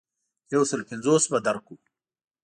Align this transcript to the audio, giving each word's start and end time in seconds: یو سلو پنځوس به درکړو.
یو 0.53 0.63
سلو 0.69 0.83
پنځوس 0.89 1.23
به 1.31 1.39
درکړو. 1.45 1.75